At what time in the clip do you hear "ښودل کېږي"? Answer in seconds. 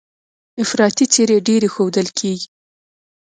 1.73-2.47